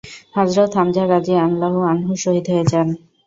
[0.35, 2.87] হযরত হামযা রাযিয়াল্লাহু আনহু শহীদ হয়ে যান।